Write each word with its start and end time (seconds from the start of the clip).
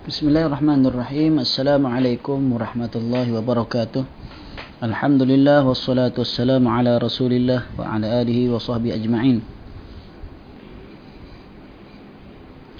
Bismillahirrahmanirrahim. 0.00 1.44
Assalamualaikum 1.44 2.40
warahmatullahi 2.56 3.36
wabarakatuh. 3.36 4.00
Alhamdulillah 4.80 5.60
wassalatu 5.60 6.24
wassalamu 6.24 6.72
ala 6.72 6.96
Rasulillah 6.96 7.68
wa 7.76 7.84
ala 7.84 8.24
alihi 8.24 8.48
wa 8.48 8.56
sahbihi 8.56 8.96
ajma'in. 8.96 9.44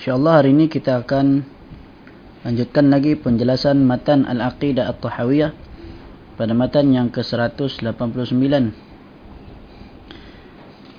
Insyaallah 0.01 0.33
hari 0.41 0.57
ini 0.57 0.73
kita 0.73 1.05
akan 1.05 1.45
lanjutkan 2.41 2.89
lagi 2.89 3.13
penjelasan 3.21 3.85
matan 3.85 4.25
Al-Aqidah 4.25 4.89
At-Tahawiyah 4.89 5.53
pada 6.41 6.57
matan 6.57 6.89
yang 6.89 7.13
ke-189. 7.13 7.85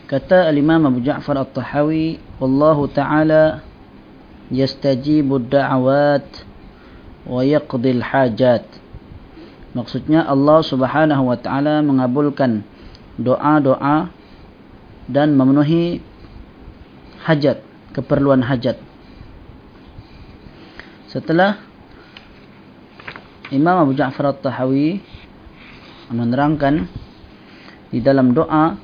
Kata 0.05 0.38
Al-Imam 0.53 0.85
Abu 0.85 1.01
Ja'far 1.01 1.41
At-Tahawi, 1.41 2.21
"Wallahu 2.38 2.93
ta'ala 2.93 3.70
yastajibu 4.52 5.39
ad-da'awat 5.41 6.27
wa 7.25 7.41
yaqdi 7.41 7.97
al-hajat." 7.97 8.68
Maksudnya 9.71 10.27
Allah 10.27 10.60
Subhanahu 10.61 11.32
wa 11.32 11.37
taala 11.39 11.79
mengabulkan 11.79 12.68
doa-doa 13.15 14.11
dan 15.07 15.33
memenuhi 15.36 16.04
hajat, 17.24 17.64
keperluan 17.96 18.43
hajat. 18.43 18.79
Setelah 21.07 21.60
Imam 23.52 23.83
Abu 23.83 23.91
Ja'far 23.96 24.32
At-Tahawi 24.32 25.04
menerangkan 26.11 26.88
di 27.91 27.99
dalam 27.99 28.32
doa 28.32 28.79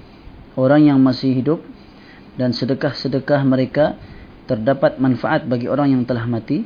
orang 0.59 0.91
yang 0.91 0.99
masih 0.99 1.39
hidup 1.39 1.59
dan 2.35 2.51
sedekah-sedekah 2.51 3.47
mereka 3.47 3.95
terdapat 4.47 4.97
manfaat 4.97 5.45
bagi 5.45 5.67
orang 5.67 5.93
yang 5.93 6.03
telah 6.07 6.23
mati. 6.25 6.63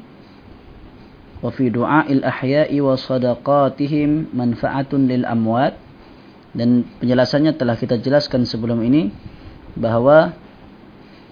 Wa 1.42 1.50
fi 1.50 1.74
du'a'il 1.74 2.22
ahya'i 2.22 2.78
wa 2.80 2.94
sadaqatihim 2.94 4.32
manfaatun 4.32 5.10
lil 5.10 5.26
amwat. 5.26 5.76
Dan 6.54 6.86
penjelasannya 7.02 7.58
telah 7.58 7.76
kita 7.76 7.98
jelaskan 7.98 8.46
sebelum 8.46 8.80
ini 8.86 9.10
bahawa 9.76 10.36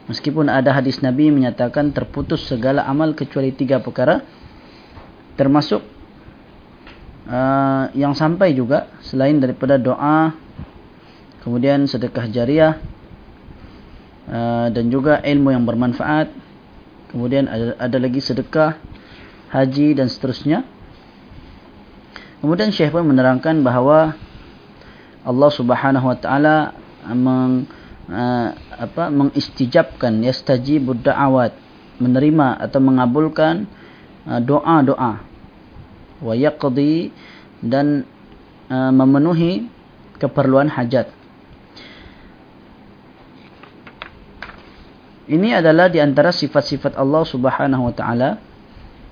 meskipun 0.10 0.50
ada 0.50 0.74
hadis 0.74 1.06
Nabi 1.06 1.30
menyatakan 1.30 1.94
terputus 1.94 2.50
segala 2.50 2.88
amal 2.90 3.14
kecuali 3.14 3.54
tiga 3.54 3.78
perkara 3.84 4.26
termasuk 5.38 5.86
uh, 7.30 7.92
yang 7.94 8.18
sampai 8.18 8.58
juga 8.58 8.90
selain 9.06 9.38
daripada 9.38 9.78
doa 9.78 10.34
kemudian 11.46 11.86
sedekah 11.86 12.26
jariah 12.28 12.82
dan 14.70 14.86
juga 14.94 15.20
ilmu 15.26 15.50
yang 15.50 15.66
bermanfaat. 15.66 16.30
Kemudian 17.10 17.50
ada, 17.50 17.74
ada 17.82 17.98
lagi 17.98 18.22
sedekah 18.22 18.78
haji 19.50 19.98
dan 19.98 20.06
seterusnya. 20.06 20.62
Kemudian 22.40 22.72
Syekh 22.72 22.94
pun 22.94 23.04
menerangkan 23.04 23.60
bahawa 23.66 24.16
Allah 25.28 25.52
Subhanahu 25.52 26.06
wa 26.08 26.18
taala 26.18 26.72
meng 27.12 27.68
uh, 28.08 28.48
apa 28.80 29.12
mengistijabkan 29.12 30.24
yastajibud 30.24 31.04
da'awat 31.04 31.52
menerima 32.00 32.64
atau 32.64 32.80
mengabulkan 32.80 33.68
uh, 34.24 34.40
doa-doa. 34.40 35.20
Wa 36.24 36.34
yaqdi 36.38 37.12
dan 37.60 38.08
uh, 38.72 38.92
memenuhi 38.96 39.68
keperluan 40.16 40.72
hajat 40.72 41.12
Ini 45.30 45.62
adalah 45.62 45.94
di 45.94 46.02
antara 46.02 46.34
sifat-sifat 46.34 46.98
Allah 46.98 47.22
Subhanahu 47.22 47.86
wa 47.86 47.94
taala. 47.94 48.42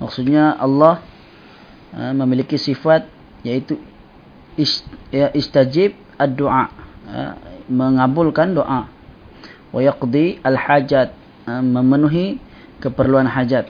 Maksudnya 0.01 0.57
Allah 0.57 0.97
uh, 1.93 2.13
memiliki 2.17 2.57
sifat 2.57 3.05
yaitu 3.45 3.77
ya, 5.13 5.29
istajib 5.37 5.93
ad-du'a, 6.17 6.73
uh, 7.05 7.33
mengabulkan 7.69 8.57
doa. 8.57 8.89
Wa 9.69 9.77
yaqdi 9.77 10.41
al-hajat, 10.41 11.13
uh, 11.45 11.61
memenuhi 11.61 12.41
keperluan 12.81 13.29
hajat. 13.29 13.69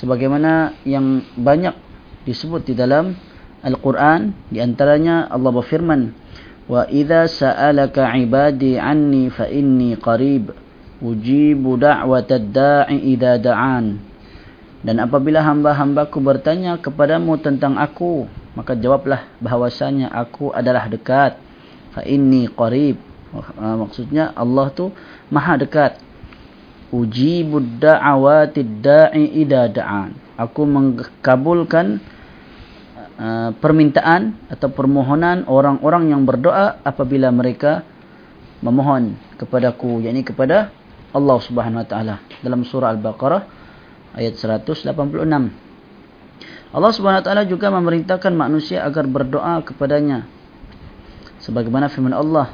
Sebagaimana 0.00 0.80
yang 0.88 1.20
banyak 1.36 1.76
disebut 2.24 2.72
di 2.72 2.72
dalam 2.72 3.16
Al-Quran, 3.60 4.32
di 4.48 4.64
antaranya 4.64 5.28
Allah 5.28 5.52
berfirman, 5.52 6.16
"Wa 6.72 6.88
idza 6.88 7.28
sa'alaka 7.28 8.16
'ibadi 8.16 8.80
'anni 8.80 9.28
fa 9.28 9.44
inni 9.44 9.92
qarib." 10.00 10.64
Ujibu 11.00 11.76
da'watad 11.76 12.52
da'i 12.52 13.16
idza 13.16 13.36
da'an. 13.40 13.98
Dan 14.86 15.02
apabila 15.02 15.42
hamba-hambaku 15.42 16.22
bertanya 16.22 16.78
kepadamu 16.78 17.36
tentang 17.42 17.74
aku 17.74 18.30
maka 18.56 18.72
jawablah 18.72 19.28
bahwasanya 19.38 20.08
aku 20.08 20.50
adalah 20.50 20.88
dekat. 20.88 21.36
Fa 21.92 22.00
inni 22.08 22.48
qarib. 22.48 22.96
Uh, 23.36 23.84
maksudnya 23.84 24.32
Allah 24.32 24.72
tu 24.72 24.88
maha 25.28 25.60
dekat. 25.60 26.00
Ujibu 26.88 27.60
da'awatid 27.60 28.80
da'i 28.80 29.44
idza 29.44 29.68
da'an. 29.68 30.16
Aku 30.40 30.64
mengkabulkan 30.64 32.00
uh, 33.20 33.52
permintaan 33.60 34.40
atau 34.48 34.72
permohonan 34.72 35.44
orang-orang 35.44 36.16
yang 36.16 36.24
berdoa 36.24 36.80
apabila 36.80 37.28
mereka 37.28 37.84
memohon 38.64 39.20
kepadaku 39.36 40.00
yakni 40.00 40.24
kepada 40.24 40.72
Allah 41.14 41.38
Subhanahu 41.38 41.82
wa 41.82 41.88
taala 41.88 42.14
dalam 42.42 42.66
surah 42.66 42.90
Al-Baqarah 42.94 43.42
ayat 44.16 44.34
186. 44.34 44.90
Allah 46.74 46.90
Subhanahu 46.92 47.20
wa 47.22 47.26
taala 47.26 47.44
juga 47.46 47.70
memerintahkan 47.70 48.32
manusia 48.34 48.82
agar 48.82 49.06
berdoa 49.06 49.62
kepadanya. 49.62 50.26
Sebagaimana 51.44 51.86
firman 51.86 52.16
Allah, 52.16 52.50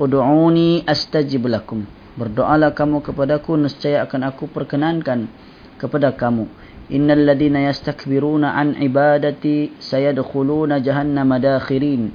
"Ud'uni 0.00 0.82
astajib 0.82 1.46
lakum." 1.46 1.86
Berdoalah 2.12 2.76
kamu 2.76 3.00
kepadaku 3.00 3.56
nescaya 3.56 4.04
akan 4.04 4.28
aku 4.28 4.44
perkenankan 4.50 5.32
kepada 5.80 6.12
kamu. 6.12 6.44
Innal 6.92 7.24
ladina 7.24 7.64
yastakbiruna 7.64 8.52
an 8.52 8.76
ibadati 8.76 9.72
sayadkhuluna 9.80 10.84
jahannama 10.84 11.40
dakhirin. 11.40 12.12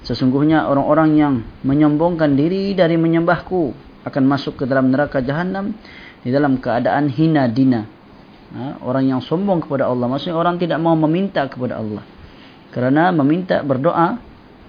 Sesungguhnya 0.00 0.64
orang-orang 0.64 1.10
yang 1.20 1.34
menyombongkan 1.60 2.32
diri 2.32 2.72
dari 2.72 2.96
menyembahku 2.96 3.87
akan 4.06 4.22
masuk 4.26 4.62
ke 4.62 4.64
dalam 4.68 4.90
neraka 4.92 5.18
jahanam 5.18 5.74
di 6.22 6.30
dalam 6.30 6.58
keadaan 6.58 7.10
hina 7.10 7.46
dina. 7.50 7.86
Ha? 8.54 8.80
Orang 8.84 9.08
yang 9.08 9.20
sombong 9.20 9.64
kepada 9.64 9.88
Allah. 9.90 10.06
Maksudnya 10.08 10.36
orang 10.38 10.56
tidak 10.56 10.78
mau 10.80 10.94
meminta 10.94 11.44
kepada 11.46 11.78
Allah. 11.80 12.04
Kerana 12.72 13.10
meminta 13.10 13.64
berdoa 13.64 14.20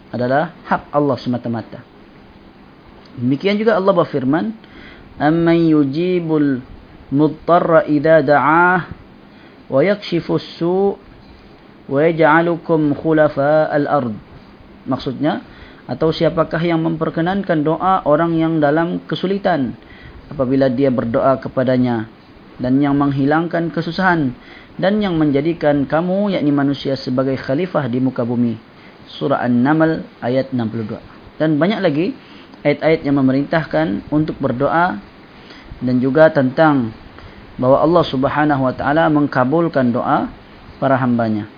adalah 0.10 0.56
hak 0.66 0.90
Allah 0.90 1.18
semata-mata. 1.20 1.80
Demikian 3.20 3.60
juga 3.60 3.76
Allah 3.76 3.94
berfirman. 3.94 4.46
Amman 5.20 5.60
yujibul 5.68 6.64
muttarra 7.12 7.84
idha 7.84 8.24
da'ah 8.24 8.88
wa 9.68 9.80
yakshifus 9.84 10.48
su' 10.56 10.96
wa 11.90 12.00
yaj'alukum 12.06 12.96
khulafa 12.96 13.68
al-ard. 13.68 14.16
Maksudnya, 14.88 15.44
atau 15.90 16.14
siapakah 16.14 16.62
yang 16.62 16.86
memperkenankan 16.86 17.66
doa 17.66 18.06
orang 18.06 18.38
yang 18.38 18.62
dalam 18.62 19.02
kesulitan 19.10 19.74
apabila 20.30 20.70
dia 20.70 20.94
berdoa 20.94 21.42
kepadanya 21.42 22.06
dan 22.62 22.78
yang 22.78 22.94
menghilangkan 22.94 23.74
kesusahan 23.74 24.38
dan 24.78 25.02
yang 25.02 25.18
menjadikan 25.18 25.90
kamu 25.90 26.38
yakni 26.38 26.54
manusia 26.54 26.94
sebagai 26.94 27.34
khalifah 27.42 27.90
di 27.90 27.98
muka 27.98 28.22
bumi. 28.22 28.62
Surah 29.10 29.42
an-naml 29.42 30.06
ayat 30.22 30.54
62 30.54 31.42
dan 31.42 31.58
banyak 31.58 31.82
lagi 31.82 32.06
ayat-ayat 32.62 33.02
yang 33.02 33.18
memerintahkan 33.18 34.06
untuk 34.14 34.38
berdoa 34.38 35.02
dan 35.82 35.96
juga 35.98 36.30
tentang 36.30 36.94
bahwa 37.58 37.82
Allah 37.82 38.06
Subhanahu 38.06 38.62
wa 38.62 38.74
taala 38.78 39.10
mengkabulkan 39.10 39.90
doa 39.90 40.30
para 40.78 40.96
hambanya. 41.02 41.50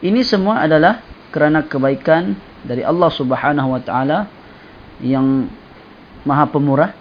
Ini 0.00 0.22
semua 0.22 0.62
adalah 0.64 1.02
kerana 1.34 1.66
kebaikan 1.66 2.38
dari 2.64 2.84
Allah 2.84 3.10
Subhanahu 3.12 3.68
wa 3.72 3.80
taala 3.80 4.28
yang 5.00 5.48
Maha 6.24 6.44
Pemurah 6.52 6.92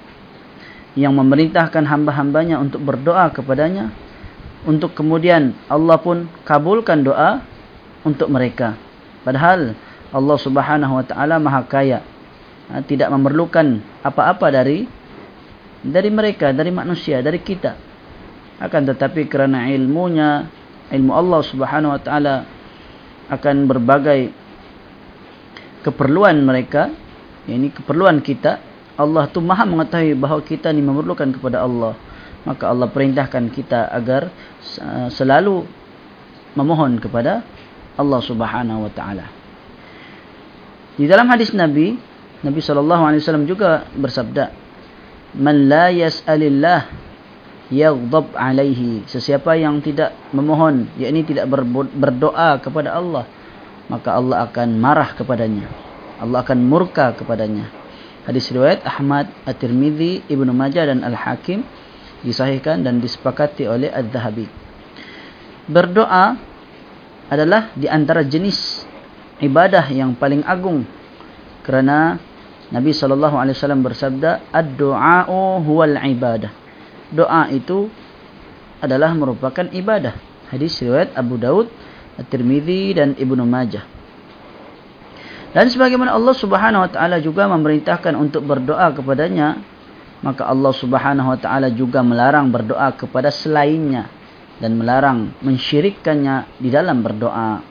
yang 0.95 1.15
memerintahkan 1.15 1.85
hamba-hambanya 1.85 2.59
untuk 2.59 2.83
berdoa 2.83 3.29
kepadanya 3.31 3.91
untuk 4.67 4.91
kemudian 4.91 5.55
Allah 5.71 5.95
pun 5.99 6.27
kabulkan 6.43 7.03
doa 7.03 7.43
untuk 8.03 8.27
mereka. 8.27 8.75
Padahal 9.23 9.75
Allah 10.09 10.37
Subhanahu 10.39 10.99
wa 10.99 11.05
taala 11.05 11.39
Maha 11.39 11.63
Kaya. 11.67 11.99
Ha, 12.69 12.85
tidak 12.85 13.09
memerlukan 13.09 13.81
apa-apa 14.05 14.53
dari 14.53 14.85
dari 15.81 16.09
mereka 16.11 16.51
dari 16.51 16.69
manusia 16.69 17.23
dari 17.23 17.39
kita. 17.39 17.75
Akan 18.59 18.83
tetapi 18.83 19.31
kerana 19.31 19.71
ilmunya 19.71 20.51
ilmu 20.91 21.11
Allah 21.15 21.41
Subhanahu 21.45 21.95
wa 21.95 22.01
taala 22.01 22.35
akan 23.29 23.55
berbagai 23.69 24.33
keperluan 25.85 26.41
mereka 26.43 26.91
ini 27.47 27.71
keperluan 27.71 28.19
kita 28.19 28.59
Allah 28.99 29.31
tu 29.31 29.39
maha 29.39 29.63
mengetahui 29.63 30.15
bahawa 30.19 30.43
kita 30.43 30.69
ni 30.75 30.83
memerlukan 30.83 31.31
kepada 31.31 31.63
Allah 31.63 31.95
maka 32.47 32.71
Allah 32.71 32.87
perintahkan 32.87 33.51
kita 33.51 33.91
agar 33.91 34.31
uh, 34.79 35.07
selalu 35.11 35.67
memohon 36.55 36.97
kepada 36.97 37.43
Allah 37.99 38.21
Subhanahu 38.23 38.87
wa 38.87 38.91
taala. 38.91 39.27
Di 40.95 41.07
dalam 41.07 41.27
hadis 41.27 41.51
Nabi, 41.51 41.95
Nabi 42.43 42.59
sallallahu 42.63 43.03
alaihi 43.03 43.21
wasallam 43.23 43.47
juga 43.47 43.87
bersabda, 43.95 44.51
"Man 45.35 45.67
la 45.67 45.91
yas'alillah 45.91 46.87
yaghdab 47.71 48.35
alaihi." 48.35 49.03
Sesiapa 49.07 49.59
yang 49.59 49.83
tidak 49.83 50.15
memohon, 50.31 50.87
yakni 50.95 51.27
tidak 51.27 51.47
berdoa 51.95 52.59
kepada 52.63 52.95
Allah, 52.95 53.27
maka 53.89 54.15
Allah 54.15 54.45
akan 54.47 54.77
marah 54.77 55.17
kepadanya. 55.17 55.67
Allah 56.21 56.45
akan 56.45 56.59
murka 56.61 57.11
kepadanya. 57.17 57.73
Hadis 58.29 58.53
riwayat 58.53 58.85
Ahmad, 58.85 59.33
At-Tirmizi, 59.49 60.21
Ibnu 60.29 60.53
Majah 60.53 60.85
dan 60.85 61.01
Al-Hakim 61.01 61.65
disahihkan 62.21 62.85
dan 62.85 63.01
disepakati 63.01 63.65
oleh 63.65 63.89
Al-Zahabi. 63.89 64.45
Berdoa 65.65 66.37
adalah 67.29 67.73
di 67.73 67.89
antara 67.89 68.21
jenis 68.21 68.85
ibadah 69.41 69.85
yang 69.89 70.13
paling 70.17 70.45
agung 70.45 70.85
kerana 71.65 72.17
Nabi 72.69 72.93
sallallahu 72.93 73.33
alaihi 73.33 73.57
wasallam 73.57 73.81
bersabda 73.81 74.53
ad-du'a'u 74.53 75.65
huwal 75.65 75.97
ibadah. 76.05 76.53
Doa 77.09 77.49
itu 77.49 77.89
adalah 78.77 79.09
merupakan 79.17 79.65
ibadah. 79.73 80.13
Hadis 80.53 80.77
riwayat 80.81 81.13
Abu 81.17 81.41
Daud, 81.41 81.69
At-Tirmizi 82.19 82.93
dan 82.99 83.15
Ibnu 83.15 83.43
Majah. 83.47 83.87
Dan 85.49 85.65
sebagaimana 85.65 86.13
Allah 86.13 86.35
Subhanahu 86.37 86.85
wa 86.85 86.91
taala 86.91 87.17
juga 87.17 87.49
memerintahkan 87.49 88.13
untuk 88.13 88.45
berdoa 88.45 88.93
kepadanya, 88.93 89.57
maka 90.21 90.45
Allah 90.45 90.73
Subhanahu 90.75 91.33
wa 91.33 91.39
taala 91.39 91.73
juga 91.73 92.05
melarang 92.05 92.53
berdoa 92.53 92.93
kepada 92.93 93.33
selainnya 93.33 94.11
dan 94.61 94.77
melarang 94.77 95.33
mensyirikkannya 95.41 96.59
di 96.61 96.69
dalam 96.69 97.01
berdoa. 97.01 97.65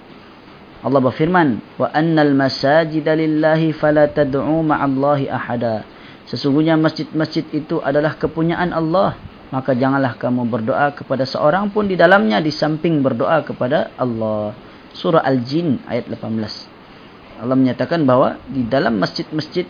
Allah 0.79 1.01
berfirman, 1.03 1.79
"Wa 1.79 1.91
annal 1.95 2.35
masajida 2.35 3.15
lillahi 3.15 3.75
fala 3.77 4.11
tad'u 4.11 4.63
ma'allahi 4.65 5.31
ahada." 5.31 5.87
Sesungguhnya 6.27 6.75
masjid-masjid 6.75 7.47
itu 7.55 7.79
adalah 7.81 8.19
kepunyaan 8.19 8.75
Allah, 8.75 9.17
maka 9.49 9.73
janganlah 9.73 10.21
kamu 10.21 10.45
berdoa 10.45 10.93
kepada 10.93 11.25
seorang 11.25 11.73
pun 11.73 11.89
di 11.89 11.97
dalamnya 11.97 12.41
di 12.45 12.53
samping 12.53 13.01
berdoa 13.01 13.41
kepada 13.41 13.97
Allah. 13.97 14.53
Surah 14.93 15.25
Al-Jin 15.25 15.85
ayat 15.89 16.11
18. 16.11 17.41
Allah 17.41 17.57
menyatakan 17.57 18.03
bahawa 18.05 18.37
di 18.51 18.67
dalam 18.67 18.99
masjid-masjid 19.01 19.65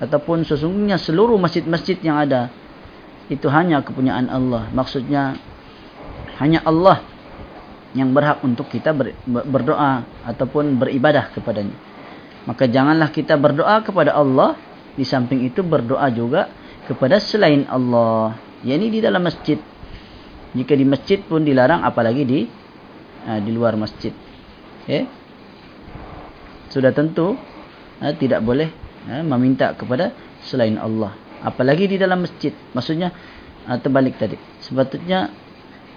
ataupun 0.00 0.42
sesungguhnya 0.42 0.96
seluruh 0.96 1.36
masjid-masjid 1.36 2.00
yang 2.00 2.16
ada 2.18 2.50
itu 3.30 3.46
hanya 3.46 3.84
kepunyaan 3.86 4.26
Allah. 4.26 4.66
Maksudnya 4.74 5.38
hanya 6.42 6.64
Allah 6.66 7.04
yang 7.94 8.10
berhak 8.10 8.42
untuk 8.42 8.66
kita 8.66 8.90
berdoa 9.26 10.06
ataupun 10.26 10.74
beribadah 10.80 11.30
kepadanya. 11.30 11.76
Maka 12.48 12.66
janganlah 12.66 13.12
kita 13.12 13.36
berdoa 13.36 13.84
kepada 13.84 14.16
Allah 14.16 14.56
di 14.96 15.06
samping 15.06 15.46
itu 15.46 15.62
berdoa 15.62 16.08
juga 16.10 16.50
kepada 16.90 17.22
selain 17.22 17.68
Allah. 17.70 18.49
Yani 18.66 18.92
di 18.92 18.98
dalam 19.00 19.24
masjid. 19.24 19.56
Jika 20.50 20.74
di 20.74 20.84
masjid 20.84 21.22
pun 21.22 21.46
dilarang 21.46 21.86
apalagi 21.86 22.22
di 22.26 22.40
uh, 23.24 23.38
di 23.40 23.50
luar 23.54 23.78
masjid. 23.78 24.12
Okay 24.84 25.20
sudah 26.70 26.94
tentu 26.94 27.34
ha, 27.98 28.14
tidak 28.14 28.40
boleh 28.46 28.70
ha, 29.10 29.20
meminta 29.26 29.74
kepada 29.74 30.14
selain 30.46 30.78
Allah. 30.78 31.12
Apalagi 31.42 31.90
di 31.90 31.96
dalam 31.98 32.24
masjid. 32.24 32.54
Maksudnya 32.72 33.10
ha, 33.66 33.76
terbalik 33.76 34.16
tadi. 34.16 34.38
Sebetulnya 34.62 35.28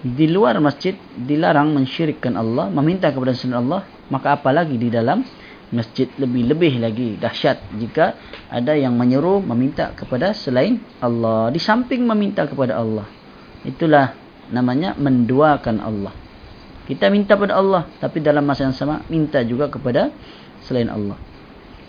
di 0.03 0.27
luar 0.27 0.57
masjid 0.59 0.97
dilarang 1.15 1.71
mensyirikkan 1.71 2.35
Allah, 2.35 2.67
meminta 2.73 3.13
kepada 3.13 3.31
selain 3.37 3.63
Allah, 3.63 3.87
maka 4.11 4.35
apalagi 4.35 4.75
di 4.75 4.91
dalam 4.91 5.23
masjid 5.73 6.07
lebih-lebih 6.15 6.79
lagi 6.79 7.09
dahsyat 7.17 7.59
jika 7.81 8.13
ada 8.47 8.77
yang 8.77 8.93
menyeru 8.93 9.41
meminta 9.41 9.89
kepada 9.97 10.31
selain 10.31 10.77
Allah 11.01 11.49
di 11.49 11.57
samping 11.57 12.05
meminta 12.05 12.45
kepada 12.45 12.77
Allah. 12.77 13.09
Itulah 13.65 14.13
namanya 14.53 14.93
menduakan 14.93 15.81
Allah. 15.81 16.13
Kita 16.85 17.09
minta 17.09 17.33
kepada 17.33 17.57
Allah 17.57 17.89
tapi 17.97 18.21
dalam 18.21 18.45
masa 18.45 18.69
yang 18.69 18.77
sama 18.77 19.01
minta 19.09 19.41
juga 19.41 19.67
kepada 19.67 20.13
selain 20.61 20.87
Allah. 20.87 21.17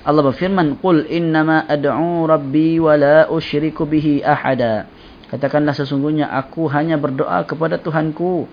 Allah 0.04 0.20
berfirman, 0.20 0.81
"Qul 0.84 1.08
innama 1.08 1.64
ad'u 1.64 2.28
rabbi 2.28 2.76
wa 2.76 2.92
la 2.96 3.25
usyriku 3.28 3.88
bihi 3.88 4.20
ahada." 4.20 4.88
Katakanlah 5.32 5.72
sesungguhnya 5.72 6.28
aku 6.28 6.69
hanya 6.69 7.00
berdoa 7.00 7.42
kepada 7.48 7.81
Tuhanku 7.81 8.44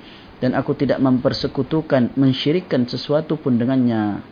dan 0.42 0.57
aku 0.57 0.74
tidak 0.74 0.98
mempersekutukan, 0.98 2.18
mensyirikkan 2.18 2.88
sesuatu 2.88 3.38
pun 3.38 3.60
dengannya. 3.60 4.24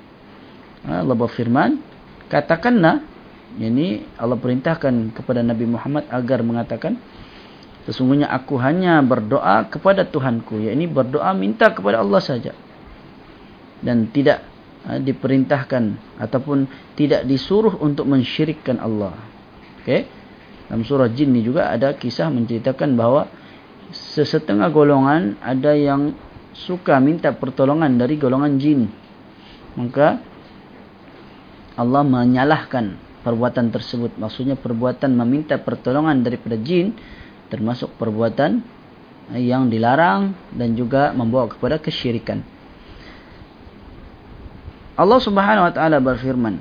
Allah 0.89 1.15
berfirman, 1.17 1.77
katakanlah, 2.31 3.05
ini 3.61 4.05
Allah 4.17 4.37
perintahkan 4.37 5.13
kepada 5.13 5.45
Nabi 5.45 5.69
Muhammad 5.69 6.09
agar 6.09 6.41
mengatakan, 6.41 6.97
sesungguhnya 7.85 8.29
aku 8.29 8.57
hanya 8.57 9.01
berdoa 9.05 9.69
kepada 9.69 10.05
Tuhanku, 10.05 10.65
yakni 10.65 10.89
berdoa 10.89 11.33
minta 11.37 11.69
kepada 11.69 12.01
Allah 12.01 12.21
saja. 12.21 12.53
Dan 13.79 14.11
tidak 14.11 14.49
Ha, 14.79 14.95
diperintahkan 14.95 16.15
ataupun 16.23 16.63
tidak 16.95 17.27
disuruh 17.27 17.75
untuk 17.83 18.07
mensyirikkan 18.07 18.79
Allah. 18.79 19.11
Okey. 19.83 20.07
Dalam 20.71 20.87
surah 20.87 21.11
Jin 21.11 21.35
ni 21.35 21.43
juga 21.43 21.67
ada 21.67 21.91
kisah 21.91 22.31
menceritakan 22.31 22.95
bahawa 22.95 23.27
sesetengah 23.91 24.71
golongan 24.71 25.35
ada 25.43 25.75
yang 25.75 26.15
suka 26.55 26.95
minta 27.03 27.35
pertolongan 27.35 27.99
dari 27.99 28.15
golongan 28.15 28.55
jin. 28.55 28.87
Maka 29.75 30.23
Allah 31.79 32.03
menyalahkan 32.03 32.99
perbuatan 33.23 33.71
tersebut. 33.71 34.19
Maksudnya 34.19 34.59
perbuatan 34.59 35.15
meminta 35.15 35.55
pertolongan 35.55 36.19
daripada 36.19 36.59
jin 36.59 36.91
termasuk 37.47 37.95
perbuatan 37.95 38.59
yang 39.39 39.71
dilarang 39.71 40.35
dan 40.51 40.75
juga 40.75 41.15
membawa 41.15 41.47
kepada 41.47 41.79
kesyirikan. 41.79 42.43
Allah 44.99 45.19
Subhanahu 45.23 45.71
wa 45.71 45.73
taala 45.73 46.03
berfirman 46.03 46.59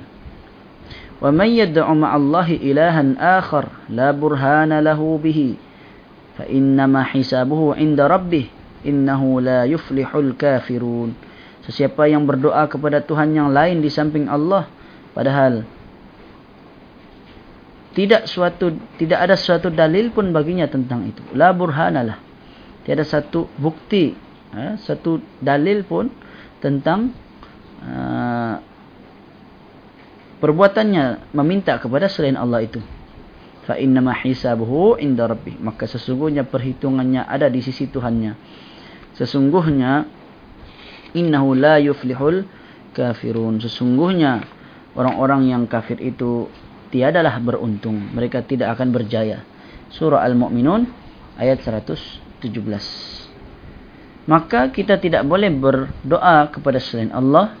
Wa 1.19 1.27
may 1.35 1.59
yad'u 1.59 1.83
ma'allahi 1.83 2.63
ilahan 2.63 3.19
akhar 3.19 3.67
la 3.91 4.15
burhana 4.15 4.79
lahu 4.79 5.19
bihi 5.19 5.59
fa 6.39 6.47
innama 6.47 7.03
hisabuhu 7.03 7.75
'inda 7.75 8.07
rabbih 8.07 8.47
innahu 8.87 9.43
la 9.43 9.67
yuflihul 9.67 10.39
kafirun 10.39 11.11
Sesiapa 11.67 12.07
yang 12.07 12.23
berdoa 12.23 12.63
kepada 12.71 13.03
Tuhan 13.03 13.35
yang 13.35 13.51
lain 13.51 13.83
di 13.83 13.91
samping 13.91 14.31
Allah 14.31 14.71
padahal 15.13 15.65
tidak 17.93 18.29
suatu 18.29 18.73
tidak 19.01 19.19
ada 19.25 19.35
suatu 19.35 19.73
dalil 19.73 20.13
pun 20.13 20.29
baginya 20.29 20.69
tentang 20.69 21.09
itu. 21.09 21.21
La 21.33 21.53
burhanalah 21.53 22.21
tiada 22.85 23.03
satu 23.03 23.49
bukti 23.57 24.13
ha, 24.53 24.77
satu 24.77 25.19
dalil 25.41 25.83
pun 25.83 26.07
tentang 26.59 27.11
Ah, 27.79 28.59
perbuatannya 30.43 31.31
meminta 31.31 31.79
kepada 31.79 32.11
selain 32.11 32.35
Allah 32.35 32.67
itu. 32.67 32.83
Fa 33.63 33.79
inna 33.79 34.03
ma 34.03 34.11
hisabuhu 34.11 34.99
inda 34.99 35.29
rabbih. 35.29 35.59
Maka 35.63 35.87
sesungguhnya 35.87 36.43
perhitungannya 36.47 37.23
ada 37.23 37.47
di 37.47 37.63
sisi 37.63 37.87
Tuhannya. 37.87 38.35
Sesungguhnya 39.15 40.07
innahu 41.15 41.55
la 41.55 41.79
yuflihul 41.79 42.43
kafirun. 42.91 43.63
Sesungguhnya 43.63 44.43
orang-orang 44.97 45.51
yang 45.51 45.63
kafir 45.69 45.99
itu 46.01 46.49
tiadalah 46.89 47.37
beruntung. 47.41 48.13
Mereka 48.13 48.45
tidak 48.49 48.77
akan 48.77 48.89
berjaya. 48.93 49.45
Surah 49.89 50.21
al-mu'minun 50.25 50.85
ayat 51.37 51.61
117 51.61 53.19
maka 54.29 54.69
kita 54.69 55.01
tidak 55.01 55.25
boleh 55.25 55.49
berdoa 55.49 56.45
kepada 56.53 56.77
selain 56.77 57.09
Allah. 57.09 57.57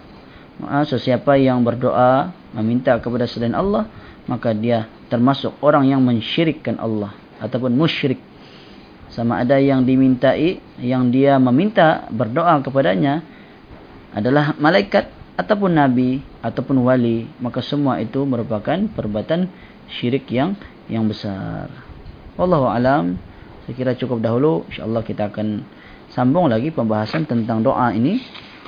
Sesiapa 0.85 1.39
yang 1.39 1.65
berdoa 1.65 2.29
meminta 2.53 2.93
kepada 3.01 3.25
selain 3.25 3.57
Allah 3.57 3.89
maka 4.29 4.53
dia 4.53 4.85
termasuk 5.09 5.57
orang 5.65 5.89
yang 5.89 6.03
mensyirikkan 6.05 6.77
Allah 6.77 7.17
ataupun 7.41 7.73
musyrik. 7.73 8.21
Sama 9.09 9.41
ada 9.41 9.57
yang 9.57 9.81
dimintai 9.81 10.61
yang 10.77 11.09
dia 11.09 11.41
meminta 11.41 12.05
berdoa 12.13 12.61
kepadanya 12.61 13.25
adalah 14.13 14.53
malaikat 14.61 15.09
ataupun 15.33 15.73
nabi 15.73 16.21
ataupun 16.44 16.84
wali 16.84 17.26
maka 17.40 17.64
semua 17.64 17.98
itu 18.02 18.22
merupakan 18.28 18.76
perbuatan 18.92 19.48
syirik 19.88 20.28
yang 20.28 20.58
yang 20.90 21.08
besar 21.08 21.72
wallahu 22.36 22.68
alam 22.68 23.16
saya 23.64 23.74
kira 23.74 23.92
cukup 23.96 24.20
dahulu 24.20 24.68
insyaallah 24.68 25.02
kita 25.06 25.32
akan 25.32 25.64
sambung 26.12 26.52
lagi 26.52 26.68
pembahasan 26.68 27.24
tentang 27.24 27.64
doa 27.64 27.90
ini 27.96 28.20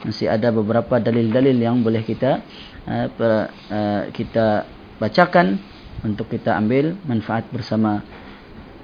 masih 0.03 0.31
ada 0.31 0.49
beberapa 0.55 0.97
dalil-dalil 1.03 1.57
yang 1.57 1.83
boleh 1.85 2.01
kita 2.07 2.41
uh, 2.89 3.07
per, 3.13 3.53
uh, 3.69 4.03
kita 4.15 4.65
bacakan 4.97 5.61
untuk 6.05 6.31
kita 6.33 6.57
ambil 6.57 6.97
manfaat 7.05 7.45
bersama 7.53 8.01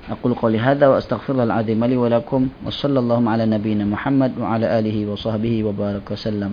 أقول 0.02 0.34
قولي 0.34 0.58
هذا 0.58 0.82
وأستغفر 0.88 1.30
الله 1.30 1.44
العظيم 1.44 1.78
لي 1.84 1.94
ولكم 1.94 2.66
وصلى 2.66 2.98
الله 2.98 3.22
على 3.22 3.46
نبينا 3.46 3.86
محمد 3.86 4.34
وعلى 4.34 4.66
آله 4.78 5.06
وصحبه 5.06 5.54
وبارك 5.64 6.10
وسلم 6.10 6.52